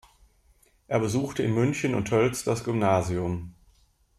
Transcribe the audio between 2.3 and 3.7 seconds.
das Gymnasium.